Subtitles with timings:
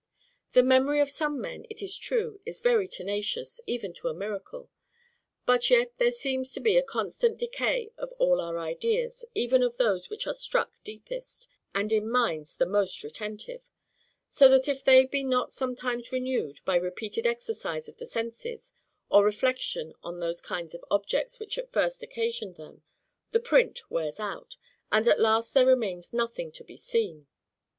[0.53, 4.71] The memory of some men, it is true, is very tenacious, even to a miracle.
[5.45, 9.77] But yet there seems to be a constant decay of all our ideas, even of
[9.77, 13.69] those which are struck deepest, and in minds the most retentive;
[14.27, 18.73] so that if they be not sometimes renewed, by repeated exercise of the senses,
[19.07, 22.81] or reflection on those kinds of objects which at first occasioned them,
[23.29, 24.57] the print wears out,
[24.91, 27.27] and at last there remains nothing to be seen.